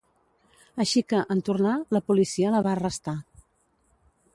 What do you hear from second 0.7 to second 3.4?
Així que, en tornar, la policia la va arrestar.